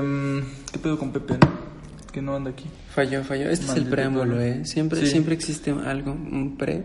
[0.00, 1.34] Em, ¿Qué pedo con Pepe?
[1.34, 1.50] no?
[2.12, 2.70] Que no anda aquí.
[2.94, 3.50] Falló, falló.
[3.50, 4.40] Este es el preámbulo.
[4.40, 4.64] ¿eh?
[4.64, 5.08] Siempre, Sí.
[5.08, 6.84] siempre existe algo, un pre,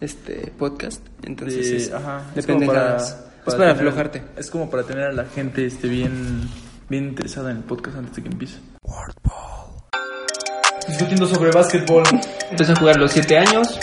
[0.00, 1.00] este, podcast.
[1.22, 3.10] Entonces, Sí, es, ajá, de es para, pendejadas.
[3.12, 4.22] es para tener- aflojarte.
[4.36, 6.48] Es como para tener a la gente este, bien,
[6.88, 8.56] bien interesada en el podcast antes de que empiece.
[10.88, 12.02] Discutiendo sobre básquetbol.
[12.50, 13.78] Empezó a jugar a los 7 años.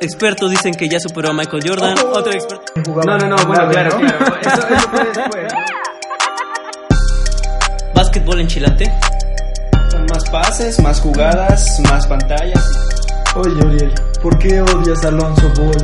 [0.00, 1.94] Expertos dicen que ya superó a Michael Jordan.
[2.12, 2.64] Otro experto.
[3.04, 4.36] No, no, no, bueno, claro, claro.
[4.40, 4.90] Eso, eso
[8.58, 8.90] Chilate.
[9.88, 12.68] Son más pases, más jugadas, más pantallas.
[13.36, 15.76] Oye, Uriel, ¿por qué odias a Alonso Ball?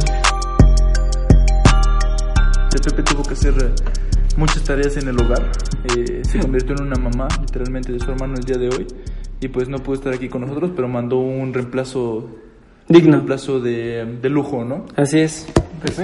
[2.74, 3.70] El Pepe tuvo que hacer eh,
[4.36, 5.52] muchas tareas en el hogar.
[5.96, 8.88] Eh, se convirtió en una mamá, literalmente, de su hermano el día de hoy.
[9.40, 12.28] Y pues no pudo estar aquí con nosotros, pero mandó un reemplazo, un
[12.88, 13.12] Digno.
[13.12, 14.86] reemplazo de, de lujo, ¿no?
[14.96, 15.46] Así es.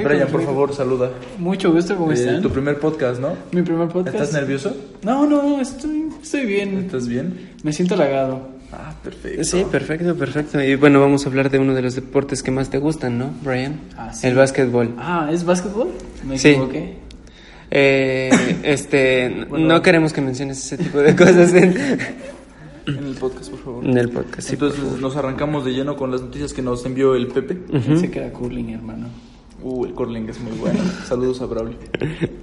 [0.04, 1.08] Brian, por favor, saluda.
[1.38, 2.42] Mucho gusto, ¿cómo Eh, están?
[2.42, 3.30] tu primer podcast, ¿no?
[3.50, 4.14] Mi primer podcast.
[4.14, 4.76] ¿Estás nervioso?
[5.02, 6.78] No, no, no, estoy, estoy bien.
[6.78, 7.50] ¿Estás bien?
[7.62, 8.48] Me siento halagado.
[8.72, 9.42] Ah, perfecto.
[9.44, 10.62] Sí, perfecto, perfecto.
[10.62, 13.30] Y bueno, vamos a hablar de uno de los deportes que más te gustan, ¿no,
[13.42, 13.80] Brian?
[13.96, 14.26] Ah, sí.
[14.28, 14.94] El básquetbol.
[14.98, 15.88] Ah, ¿es básquetbol?
[16.24, 16.50] Me Sí.
[16.50, 16.94] equivoqué.
[17.72, 18.30] Eh,
[18.62, 21.74] este, no queremos que menciones ese tipo de cosas en,
[22.86, 23.84] En el podcast, por favor.
[23.84, 24.48] en el podcast.
[24.48, 25.00] sí, por Entonces favor.
[25.02, 27.54] nos arrancamos de lleno con las noticias que nos envió el Pepe.
[27.54, 29.08] Pensé que era curling, hermano.
[29.62, 30.78] Uh, el curling es muy bueno.
[31.06, 31.76] Saludos a Braulio.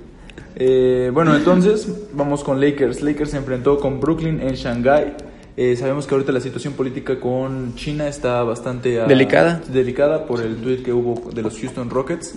[0.60, 3.02] Eh, bueno, entonces vamos con Lakers.
[3.02, 5.14] Lakers se enfrentó con Brooklyn en Shanghai.
[5.56, 9.62] Eh, sabemos que ahorita la situación política con China está bastante ah, Delicada.
[9.72, 12.36] delicada por el tweet que hubo de los Houston Rockets.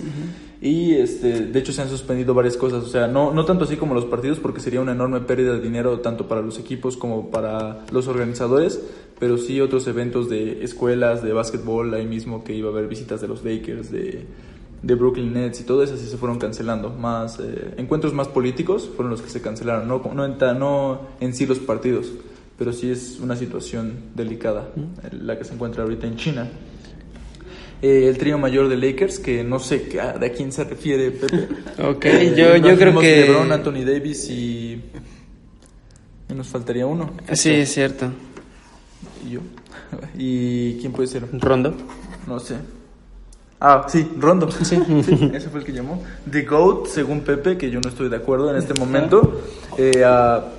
[0.60, 2.84] Y este, de hecho se han suspendido varias cosas.
[2.84, 5.60] O sea, no, no tanto así como los partidos, porque sería una enorme pérdida de
[5.60, 8.80] dinero tanto para los equipos como para los organizadores.
[9.18, 13.20] Pero sí otros eventos de escuelas, de básquetbol, ahí mismo que iba a haber visitas
[13.20, 14.24] de los Lakers, de,
[14.82, 16.90] de Brooklyn Nets y todo eso, así se fueron cancelando.
[16.90, 21.34] Más eh, encuentros más políticos fueron los que se cancelaron, no, no, en, no en
[21.34, 22.06] sí los partidos,
[22.58, 26.48] pero sí es una situación delicada eh, la que se encuentra ahorita en China.
[27.82, 31.10] Eh, el trío mayor de Lakers, que no sé a- de a quién se refiere
[31.12, 31.48] Pepe.
[31.82, 33.22] Ok, Eh, yo, yo creo que...
[33.26, 34.80] LeBron, Anthony Davis y...
[36.28, 37.10] y nos faltaría uno.
[37.32, 38.10] Sí, es cierto.
[39.26, 39.40] Y yo.
[40.18, 41.26] ¿Y quién puede ser?
[41.40, 41.74] Rondo.
[42.26, 42.56] No sé.
[43.60, 44.48] Ah, sí, Rondo.
[44.64, 44.76] Sí.
[45.34, 46.02] ese fue el que llamó.
[46.30, 49.42] The GOAT, según Pepe, que yo no estoy de acuerdo en este momento,
[49.76, 50.02] eh,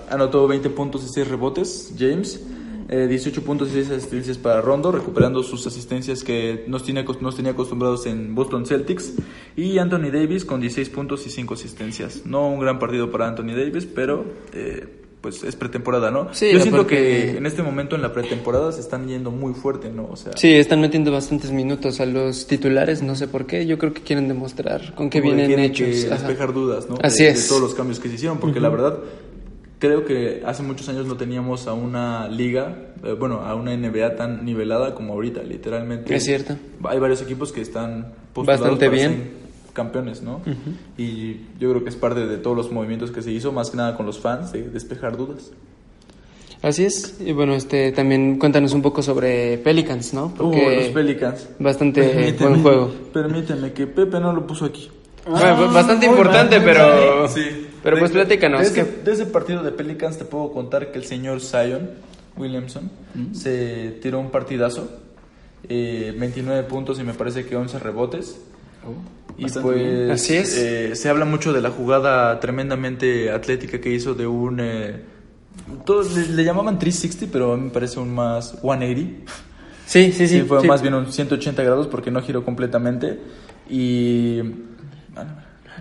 [0.10, 2.42] anotó 20 puntos y 6 rebotes, James.
[2.90, 7.36] Eh, 18 puntos y 6 asistencias para Rondo, recuperando sus asistencias que nos, tiene, nos
[7.38, 9.14] tenía acostumbrados en Boston Celtics.
[9.56, 12.26] Y Anthony Davis con 16 puntos y 5 asistencias.
[12.26, 16.34] No un gran partido para Anthony Davis, pero eh, pues es pretemporada, ¿no?
[16.34, 19.92] Sí, Yo siento que en este momento en la pretemporada se están yendo muy fuerte,
[19.92, 20.10] ¿no?
[20.12, 23.66] O sea, Sí, están metiendo bastantes minutos a los titulares, no sé por qué.
[23.68, 25.88] Yo creo que quieren demostrar con qué vienen hechos.
[25.88, 26.98] que despejar dudas, ¿no?
[27.04, 27.44] Así de, es.
[27.44, 29.00] de todos los cambios que se hicieron, porque la verdad
[29.78, 34.16] creo que hace muchos años no teníamos a una liga, eh, bueno, a una NBA
[34.16, 36.16] tan nivelada como ahorita, literalmente.
[36.16, 36.56] Es cierto.
[36.84, 39.41] Hay varios equipos que están Bastante bien.
[39.74, 40.42] Campeones, ¿no?
[40.98, 43.78] Y yo creo que es parte de todos los movimientos que se hizo, más que
[43.78, 45.52] nada con los fans, de despejar dudas.
[46.62, 47.18] Así es.
[47.20, 50.26] Y bueno, este también cuéntanos un poco sobre Pelicans, ¿no?
[50.26, 51.50] Uh, Porque los Pelicans.
[51.58, 52.92] bastante Permíteme- buen juego.
[53.14, 54.90] Permíteme que Pepe no lo puso aquí.
[55.28, 57.68] Bueno, fue bastante importante, pero Sí.
[57.82, 58.62] pero pues De- platícanos.
[58.62, 61.90] De ese, ¿qué- de ese partido de Pelicans te puedo contar que el señor Zion
[62.38, 62.90] Williamson
[63.34, 64.88] se tiró un partidazo.
[65.70, 68.42] eh, 29 puntos y me parece que 11 rebotes.
[69.38, 70.12] Y bastante pues bien.
[70.12, 70.58] Así es.
[70.58, 74.60] eh, se habla mucho de la jugada tremendamente atlética que hizo de un...
[74.60, 75.02] eh,
[75.86, 79.32] todos le, le llamaban 360, pero a mí me parece un más 180.
[79.86, 80.40] Sí, sí, sí.
[80.40, 80.68] Sí, fue sí.
[80.68, 83.20] más bien un 180 grados porque no giró completamente.
[83.70, 84.40] Y...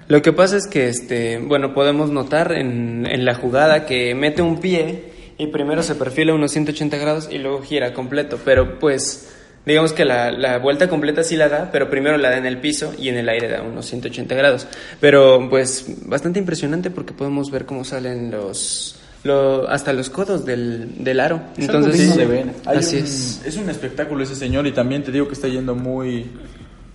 [0.09, 4.43] Lo que pasa es que, este, bueno, podemos notar en, en la jugada que mete
[4.43, 8.39] un pie y primero se perfila unos 180 grados y luego gira completo.
[8.45, 9.33] Pero pues,
[9.67, 12.59] digamos que la, la vuelta completa sí la da, pero primero la da en el
[12.59, 14.67] piso y en el aire da unos 180 grados.
[15.01, 18.97] Pero pues, bastante impresionante porque podemos ver cómo salen los...
[19.25, 21.41] lo- hasta los codos del, del aro.
[21.57, 22.47] Es Entonces, ver.
[22.67, 23.57] Hay así un- es.
[23.63, 26.27] un espectáculo ese señor y también te digo que está yendo muy,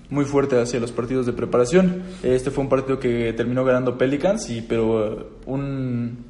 [0.09, 2.01] muy fuerte hacia los partidos de preparación.
[2.23, 6.25] Este fue un partido que terminó ganando Pelicans, y, pero un,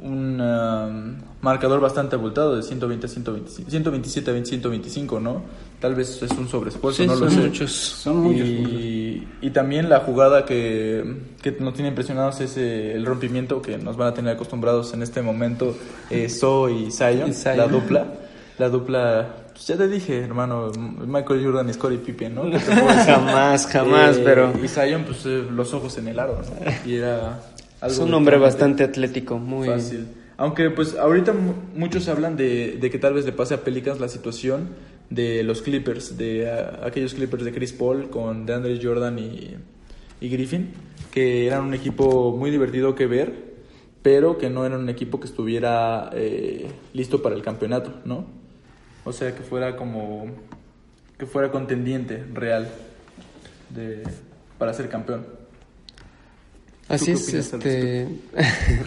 [0.00, 5.42] un um, marcador bastante abultado de 120 a 125, 127 a 20, 125, ¿no?
[5.80, 7.40] Tal vez es un sobreesfuerzo, Sí, no lo son sé.
[7.48, 7.72] muchos.
[7.72, 8.46] Son muchos.
[8.46, 11.04] Y, y también la jugada que,
[11.42, 15.02] que nos tiene impresionados es eh, el rompimiento que nos van a tener acostumbrados en
[15.02, 15.76] este momento
[16.10, 18.06] eh, So y Zion, la dupla.
[18.58, 20.72] La dupla, pues ya te dije, hermano,
[21.06, 22.42] Michael Jordan y Scottie Pippen, ¿no?
[23.06, 26.70] Jamás, jamás, Eh, pero Y Zion, pues eh, los ojos en el aro, ¿no?
[26.90, 27.40] Y era
[27.80, 30.06] algo es un hombre bastante atlético, muy fácil.
[30.36, 33.98] Aunque, pues, ahorita mu- muchos hablan de, de que tal vez le pase a Pelicans
[34.00, 34.68] la situación
[35.10, 36.48] de los Clippers, de
[36.82, 39.56] aquellos Clippers de Chris Paul con DeAndre Jordan y,
[40.20, 40.70] y Griffin,
[41.10, 43.48] que eran un equipo muy divertido que ver,
[44.02, 48.26] pero que no eran un equipo que estuviera eh, listo para el campeonato, ¿no?
[49.04, 50.26] O sea, que fuera como
[51.18, 52.68] que fuera contendiente real
[53.70, 54.04] de,
[54.56, 55.26] para ser campeón.
[56.88, 58.08] Así es, este...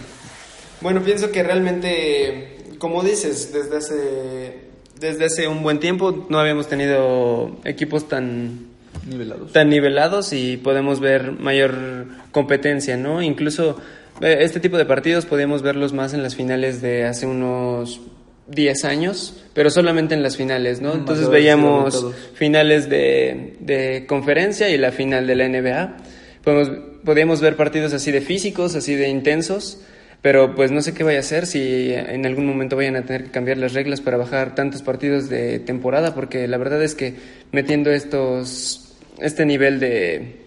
[0.82, 4.60] bueno, pienso que realmente, como dices, desde hace,
[5.00, 8.72] desde hace un buen tiempo no habíamos tenido equipos tan,
[9.08, 9.52] Nivelados.
[9.52, 13.22] tan nivelados y podemos ver mayor competencia, ¿no?
[13.22, 13.78] Incluso
[14.22, 18.02] eh, este tipo de partidos podíamos verlos más en las finales de hace unos
[18.48, 20.90] 10 años, pero solamente en las finales, ¿no?
[20.90, 25.98] Más Entonces veíamos finales de, de conferencia y la final de la NBA.
[26.44, 26.70] Podemos,
[27.04, 29.80] podíamos ver partidos así de físicos, así de intensos,
[30.22, 33.26] pero pues no sé qué vaya a hacer si en algún momento vayan a tener
[33.26, 37.16] que cambiar las reglas para bajar tantos partidos de temporada, porque la verdad es que
[37.52, 40.38] metiendo estos, este nivel de,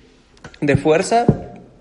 [0.61, 1.27] de fuerza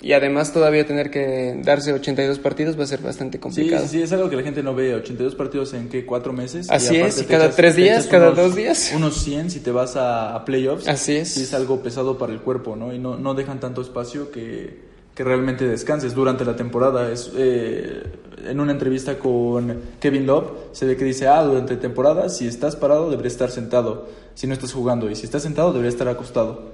[0.04, 3.84] y además todavía tener que darse 82 partidos va a ser bastante complicado.
[3.84, 4.94] sí, sí, es algo que la gente no ve.
[4.94, 6.70] 82 partidos en qué, cuatro meses.
[6.70, 8.92] Así es, y cada tres te días, cada dos días.
[8.94, 10.90] Unos 100 si te vas a, a playoffs.
[10.90, 11.30] Así es.
[11.30, 12.94] Sí, es algo pesado para el cuerpo, ¿no?
[12.94, 14.78] Y no, no dejan tanto espacio que,
[15.16, 17.10] que realmente descanses durante la temporada.
[17.10, 18.04] Es, eh,
[18.46, 22.76] en una entrevista con Kevin Love se ve que dice, ah, durante temporada, si estás
[22.76, 24.10] parado, deberías estar sentado.
[24.36, 25.10] Si no estás jugando.
[25.10, 26.73] Y si estás sentado, deberías estar acostado.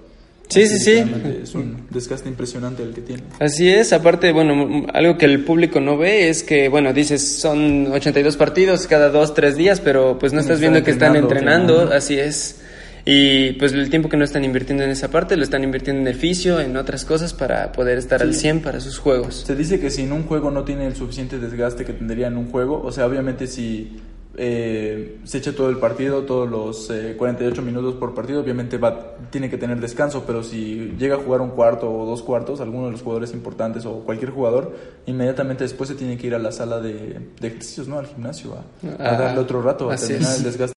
[0.50, 1.04] Sí, sí, sí.
[1.44, 3.24] Es un desgaste impresionante el que tiene.
[3.40, 7.88] Así es, aparte, bueno, algo que el público no ve es que, bueno, dices, son
[7.92, 11.36] 82 partidos cada dos, tres días, pero pues no Están estás viendo que están entrenando,
[11.36, 11.96] entrenando, entrenando.
[11.96, 12.62] así es.
[13.06, 16.08] Y pues el tiempo que no están invirtiendo en esa parte, lo están invirtiendo en
[16.08, 19.44] el fisio, en otras cosas para poder estar al 100 para sus juegos.
[19.48, 22.38] Se dice que si en un juego no tiene el suficiente desgaste que tendría en
[22.38, 23.98] un juego, o sea, obviamente si
[24.42, 29.18] eh, se echa todo el partido, todos los eh, 48 minutos por partido, obviamente va,
[29.30, 32.86] tiene que tener descanso, pero si llega a jugar un cuarto o dos cuartos, alguno
[32.86, 34.74] de los jugadores importantes o cualquier jugador,
[35.08, 38.00] inmediatamente después se tiene que ir a la sala de, de ejercicios, ¿no?
[38.00, 38.60] Al gimnasio, a,
[39.04, 40.38] a Ah, darle otro rato, a terminar es.
[40.38, 40.74] el desgaste.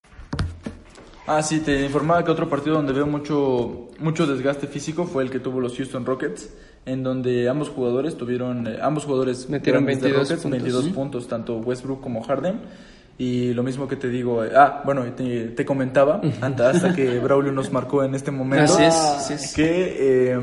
[1.26, 5.30] Ah, sí, te informaba que otro partido donde veo mucho, mucho desgaste físico fue el
[5.30, 6.50] que tuvo los Houston Rockets,
[6.84, 10.62] en donde ambos jugadores tuvieron, eh, ambos jugadores Metieron grandes de 22 Rockets, puntos.
[10.62, 12.60] 22 puntos, tanto Westbrook como Harden.
[13.18, 17.18] Y lo mismo que te digo, eh, ah, bueno, te, te comentaba hasta, hasta que
[17.20, 18.72] Braulio nos marcó en este momento.
[18.74, 19.54] Así es, así es.
[19.54, 20.40] Que eh,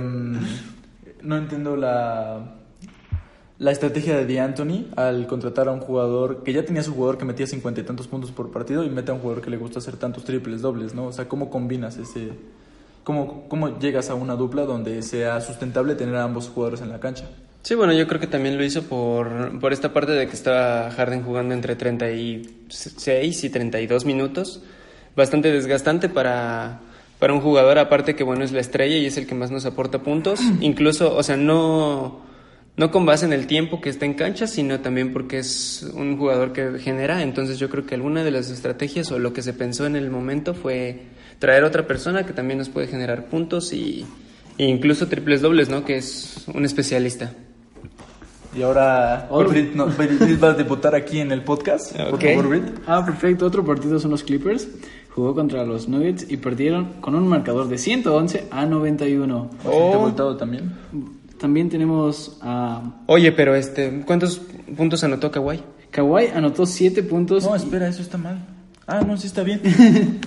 [1.22, 2.56] no entiendo la,
[3.58, 7.26] la estrategia de D'Antoni al contratar a un jugador que ya tenía su jugador que
[7.26, 9.80] metía cincuenta y tantos puntos por partido y mete a un jugador que le gusta
[9.80, 11.08] hacer tantos triples, dobles, ¿no?
[11.08, 12.32] O sea, ¿cómo combinas ese...
[13.04, 17.00] ¿Cómo, cómo llegas a una dupla donde sea sustentable tener a ambos jugadores en la
[17.00, 17.26] cancha?
[17.62, 20.90] Sí, bueno, yo creo que también lo hizo por, por esta parte de que estaba
[20.92, 24.62] Harden jugando entre 36 y 32 minutos.
[25.16, 26.80] Bastante desgastante para,
[27.20, 29.66] para un jugador, aparte que bueno, es la estrella y es el que más nos
[29.66, 30.40] aporta puntos.
[30.62, 32.22] Incluso, o sea, no,
[32.78, 36.18] no con base en el tiempo que está en cancha, sino también porque es un
[36.18, 37.22] jugador que genera.
[37.22, 40.10] Entonces yo creo que alguna de las estrategias o lo que se pensó en el
[40.10, 41.02] momento fue
[41.40, 44.06] traer otra persona que también nos puede generar puntos y,
[44.58, 45.84] e incluso triples dobles, ¿no?
[45.84, 47.34] Que es un especialista.
[48.60, 49.48] Y ahora Otro.
[49.50, 49.86] Brit, no,
[50.44, 51.96] va a debutar aquí en el podcast.
[51.96, 52.62] Por favor.
[52.86, 53.46] Ah, perfecto.
[53.46, 54.68] Otro partido son los Clippers.
[55.16, 59.50] Jugó contra los Nuggets y perdieron con un marcador de 111 a 91.
[59.64, 60.74] Bastante abultado también.
[61.40, 64.42] También tenemos a Oye, pero este, ¿cuántos
[64.76, 65.62] puntos anotó Kawhi?
[65.92, 67.46] Kawhi, anotó 7 puntos.
[67.46, 68.46] No, y- espera, eso está mal.
[68.88, 69.62] Ah, no, sí está bien.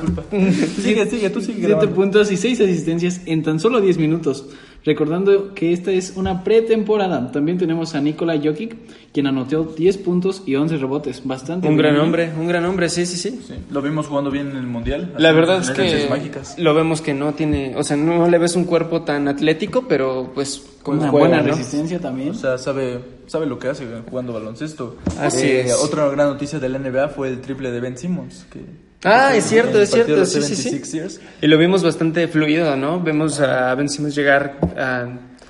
[0.00, 0.24] Disculpa.
[0.82, 1.94] sigue, sigue, tú sigue 7 grabando.
[1.94, 4.46] puntos y 6 asistencias en tan solo 10 minutos.
[4.84, 7.32] Recordando que esta es una pretemporada.
[7.32, 8.76] También tenemos a Nikola Jokic,
[9.14, 11.22] quien anotó 10 puntos y 11 rebotes.
[11.24, 13.40] Bastante Un bien, gran hombre, un gran hombre, sí, sí, sí.
[13.46, 15.14] Sí, lo vimos jugando bien en el Mundial.
[15.16, 16.58] La verdad es que mágicas.
[16.58, 20.30] lo vemos que no tiene, o sea, no le ves un cuerpo tan atlético, pero
[20.34, 21.48] pues como Una juega, buena ¿no?
[21.56, 22.30] resistencia también.
[22.30, 24.96] O sea, sabe, sabe lo que hace jugando baloncesto.
[25.18, 25.74] Así Eh, es.
[25.82, 28.44] Otra gran noticia del NBA fue el triple de Ben Simmons.
[28.52, 28.60] Que,
[29.04, 30.70] Ah, es cierto, es cierto, sí, sí, sí.
[30.70, 31.20] 76ers.
[31.42, 33.00] Y lo vimos bastante fluido, ¿no?
[33.00, 35.06] Vemos a Ben Simmons llegar a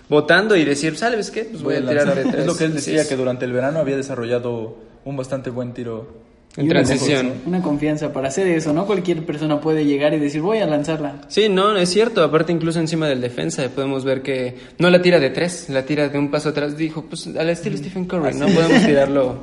[0.09, 1.45] votando y decir, ¿sabes qué?
[1.45, 2.35] Pues voy, a tirar de tres.
[2.41, 6.23] Es lo que él decía, que durante el verano había desarrollado un bastante buen tiro.
[6.57, 7.27] En transición.
[7.27, 8.87] confianza- Una confianza para hacer eso, ¿no?
[8.87, 11.23] Cualquier persona puede llegar y decir, voy a lanzarla.
[11.27, 12.23] Sí, no, es cierto.
[12.23, 16.09] Aparte, incluso encima del defensa, podemos ver que no la tira de tres, la tira
[16.09, 16.77] de un paso atrás.
[16.77, 19.43] Dijo, pues al estilo Stephen Curry, no podemos tirarlo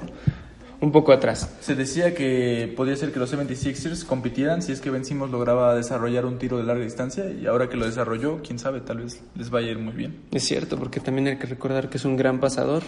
[0.81, 1.47] un poco atrás.
[1.61, 5.75] Se decía que podía ser que los 76ers compitieran si es que Ben Simmons lograba
[5.75, 9.21] desarrollar un tiro de larga distancia y ahora que lo desarrolló, quién sabe, tal vez
[9.35, 10.17] les vaya a ir muy bien.
[10.31, 12.83] Es cierto, porque también hay que recordar que es un gran pasador,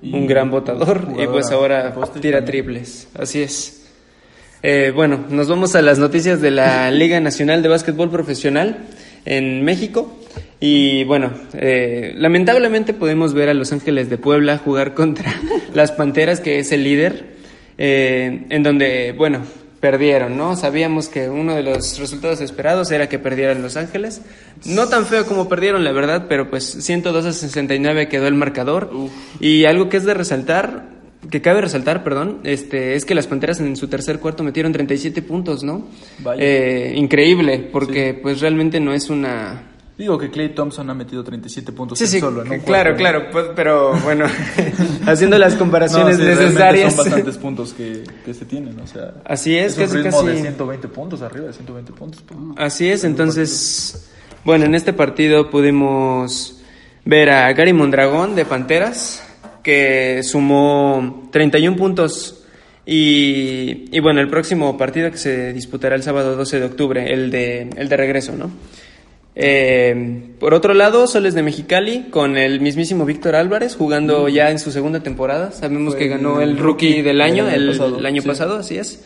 [0.00, 3.08] Y un gran botador, y pues ahora tira triples.
[3.14, 3.82] Así es.
[4.62, 8.86] Eh, bueno, nos vamos a las noticias de la Liga Nacional de Básquetbol Profesional
[9.26, 10.18] en México.
[10.60, 15.34] Y bueno, eh, lamentablemente podemos ver a Los Ángeles de Puebla jugar contra
[15.74, 17.33] las Panteras, que es el líder,
[17.78, 19.40] eh, en donde, bueno,
[19.84, 20.56] perdieron, ¿no?
[20.56, 24.22] Sabíamos que uno de los resultados esperados era que perdieran Los Ángeles.
[24.64, 28.90] No tan feo como perdieron, la verdad, pero pues 102 a 69 quedó el marcador.
[29.40, 30.88] Y algo que es de resaltar,
[31.30, 35.20] que cabe resaltar, perdón, este, es que las Panteras en su tercer cuarto metieron 37
[35.20, 35.86] puntos, ¿no?
[36.38, 39.73] Eh, increíble, porque pues realmente no es una...
[39.96, 42.98] Digo que Clay Thompson ha metido 37 puntos Sí, sí, solo en un claro, cuarto.
[42.98, 44.26] claro, pues, pero bueno,
[45.06, 46.94] haciendo las No, comparaciones sí, necesarias.
[46.94, 49.14] Son bastantes puntos que, que se tienen, o sea.
[49.24, 50.42] Así es, un casi, ritmo de casi.
[50.42, 52.22] 120 puntos, arriba de 120 puntos.
[52.26, 52.38] pues.
[52.56, 54.10] Así es, entonces,
[54.44, 56.60] bueno, en este partido pudimos
[57.04, 59.22] ver a Gary Mondragón de Panteras,
[59.62, 62.40] que sumó 31 puntos.
[62.86, 67.30] Y, y bueno, el próximo partido que se disputará el sábado 12 de octubre, el
[67.30, 68.50] de, el de regreso, ¿no?
[69.36, 74.58] Eh, por otro lado, Soles de Mexicali con el mismísimo Víctor Álvarez jugando ya en
[74.58, 75.50] su segunda temporada.
[75.50, 78.28] Sabemos Fue que ganó el rookie del año, el, pasado, el año sí.
[78.28, 79.04] pasado, así es,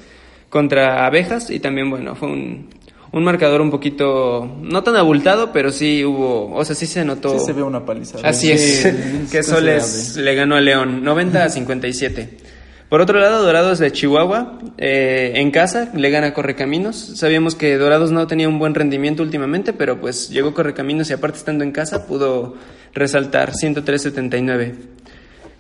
[0.51, 2.69] contra Abejas y también, bueno, fue un,
[3.13, 7.39] un marcador un poquito, no tan abultado, pero sí hubo, o sea, sí se notó.
[7.39, 8.19] Sí se ve una paliza.
[8.23, 12.48] Así Sí, es, es que Soles le ganó a León, 90 a 57.
[12.89, 16.97] Por otro lado, Dorados de Chihuahua, eh, en casa, le gana Correcaminos.
[16.97, 21.37] Sabíamos que Dorados no tenía un buen rendimiento últimamente, pero pues llegó Correcaminos y aparte
[21.37, 22.55] estando en casa pudo
[22.95, 24.73] resaltar 103-79.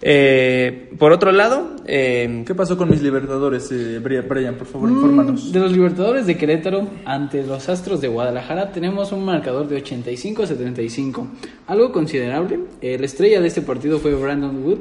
[0.00, 4.54] Eh, por otro lado, eh, ¿Qué pasó con mis libertadores, eh, Bri- Brian?
[4.54, 5.52] Por favor, infórmanos.
[5.52, 10.44] De los Libertadores de Querétaro ante los Astros de Guadalajara tenemos un marcador de 85
[10.44, 11.26] a 75.
[11.66, 12.60] Algo considerable.
[12.80, 14.78] Eh, la estrella de este partido fue Brandon Wood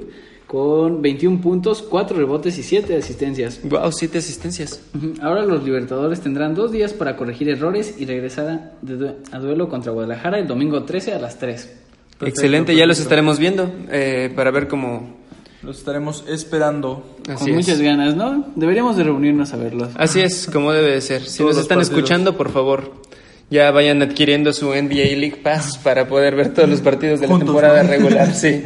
[0.47, 3.59] con 21 puntos, 4 rebotes y 7 asistencias.
[3.63, 4.81] wow, siete asistencias.
[4.95, 5.13] Ujú.
[5.21, 9.39] Ahora los Libertadores tendrán dos días para corregir errores y regresar a, de due- a
[9.39, 11.73] duelo contra Guadalajara el domingo 13 a las 3.
[12.21, 15.17] Excelente, ya los estaremos viendo eh, para ver cómo...
[15.63, 17.17] Los estaremos esperando.
[17.27, 17.55] Así Con es.
[17.55, 18.45] muchas ganas, ¿no?
[18.55, 19.89] Deberíamos de reunirnos a verlos.
[19.95, 21.23] Así es, como debe de ser.
[21.23, 21.97] Si Todos nos están partidos.
[21.97, 22.93] escuchando, por favor,
[23.49, 27.33] ya vayan adquiriendo su NBA League Pass para poder ver todos los partidos de la
[27.33, 27.89] Juntos, temporada ¿no?
[27.89, 28.33] regular.
[28.33, 28.63] Sí.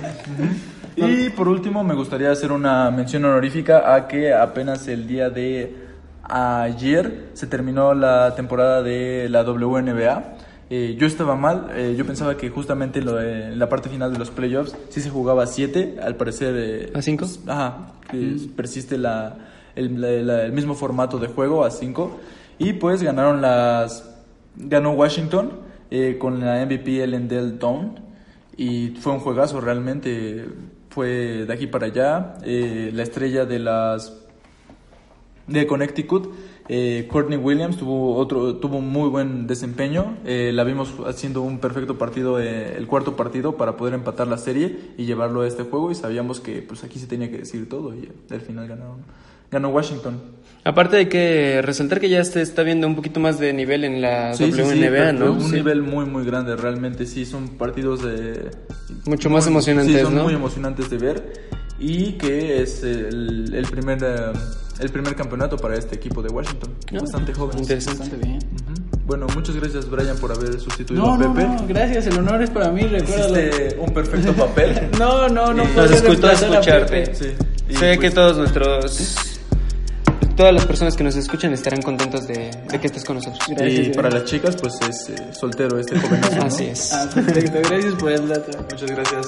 [0.95, 5.75] Y por último, me gustaría hacer una mención honorífica a que apenas el día de
[6.23, 10.35] ayer se terminó la temporada de la WNBA.
[10.69, 14.19] Eh, yo estaba mal, eh, yo pensaba que justamente lo en la parte final de
[14.19, 16.53] los playoffs sí se jugaba a 7, al parecer...
[16.57, 17.25] eh, ¿A cinco?
[17.25, 19.35] pues, ajá, que persiste la,
[19.75, 22.19] el, la- la- el mismo formato de juego a 5.
[22.59, 24.07] Y pues ganaron las...
[24.55, 25.51] Ganó Washington
[26.19, 27.99] con la MVP Ellen Del Dawn.
[28.55, 30.45] Y fue un juegazo realmente.
[30.91, 32.35] Fue de aquí para allá.
[32.43, 34.21] Eh, la estrella de las
[35.47, 36.33] de Connecticut,
[36.67, 40.17] eh, Courtney Williams tuvo otro tuvo un muy buen desempeño.
[40.25, 44.37] Eh, la vimos haciendo un perfecto partido, eh, el cuarto partido para poder empatar la
[44.37, 45.91] serie y llevarlo a este juego.
[45.91, 48.99] Y sabíamos que pues aquí se tenía que decir todo y al final ganaron,
[49.51, 50.19] ganó Washington.
[50.63, 53.99] Aparte hay que resaltar que ya se está viendo un poquito más de nivel en
[54.01, 55.31] la Sí, sí, sí, WNBA, pero ¿no?
[55.33, 55.55] Un Sí.
[55.55, 57.05] nivel muy muy grande realmente.
[57.05, 58.51] Sí, son partidos de
[59.05, 60.23] Mucho más emocionantes, sí, son ¿no?
[60.23, 61.33] muy emocionantes de ver
[61.79, 64.31] y que es el, el primer eh,
[64.79, 66.69] el primer campeonato para este equipo de Washington.
[66.93, 67.57] Ah, Bastante joven.
[67.59, 67.99] Interesante.
[68.01, 68.39] Bastante bien.
[69.07, 71.47] Bueno, muchas gracias Brian por haber sustituido No, a no, Pepe.
[71.47, 73.39] no, gracias, el honor es para mí, recuérdalo.
[73.39, 74.89] Hiciste un perfecto papel.
[74.99, 75.63] No, no, no.
[75.65, 75.77] Nos
[76.23, 77.15] a escucharte.
[77.15, 77.25] Sí.
[77.71, 79.30] Sé que pues, todos nuestros...
[80.41, 83.45] Todas las personas que nos escuchan estarán contentos de, de que estés con nosotros.
[83.47, 86.43] Gracias, y para las chicas, pues es eh, soltero este jovenazo, ¿no?
[86.45, 86.91] Así es.
[86.93, 88.57] Ah, perfecto, gracias por el dato.
[88.71, 89.27] Muchas gracias.